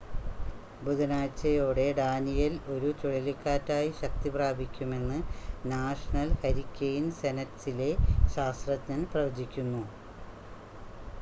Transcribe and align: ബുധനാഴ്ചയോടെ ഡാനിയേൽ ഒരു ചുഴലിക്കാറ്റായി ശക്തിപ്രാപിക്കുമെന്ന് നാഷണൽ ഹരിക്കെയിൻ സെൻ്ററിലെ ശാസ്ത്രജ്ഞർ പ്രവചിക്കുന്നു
ബുധനാഴ്ചയോടെ 0.81 1.83
ഡാനിയേൽ 1.97 2.53
ഒരു 2.67 2.89
ചുഴലിക്കാറ്റായി 2.99 3.91
ശക്തിപ്രാപിക്കുമെന്ന് 3.99 5.19
നാഷണൽ 5.65 6.31
ഹരിക്കെയിൻ 6.41 7.05
സെൻ്ററിലെ 7.19 7.91
ശാസ്ത്രജ്ഞർ 8.35 9.03
പ്രവചിക്കുന്നു 9.13 9.83